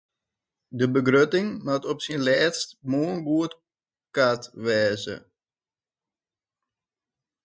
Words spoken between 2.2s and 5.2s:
lêst moarn goedkard wêze.